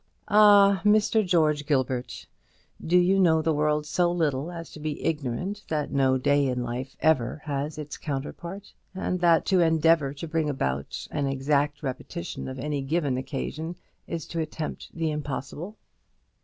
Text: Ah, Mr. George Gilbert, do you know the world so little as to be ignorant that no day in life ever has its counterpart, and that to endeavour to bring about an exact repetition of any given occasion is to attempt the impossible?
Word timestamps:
Ah, 0.29 0.81
Mr. 0.83 1.23
George 1.23 1.67
Gilbert, 1.67 2.25
do 2.83 2.97
you 2.97 3.19
know 3.19 3.39
the 3.43 3.53
world 3.53 3.85
so 3.85 4.11
little 4.11 4.49
as 4.51 4.71
to 4.71 4.79
be 4.79 5.05
ignorant 5.05 5.61
that 5.67 5.91
no 5.91 6.17
day 6.17 6.47
in 6.47 6.63
life 6.63 6.97
ever 7.01 7.43
has 7.45 7.77
its 7.77 7.97
counterpart, 7.97 8.73
and 8.95 9.19
that 9.19 9.45
to 9.45 9.59
endeavour 9.61 10.11
to 10.11 10.27
bring 10.27 10.49
about 10.49 11.07
an 11.11 11.27
exact 11.27 11.83
repetition 11.83 12.47
of 12.47 12.57
any 12.57 12.81
given 12.81 13.15
occasion 13.15 13.75
is 14.07 14.25
to 14.25 14.39
attempt 14.39 14.89
the 14.91 15.11
impossible? 15.11 15.77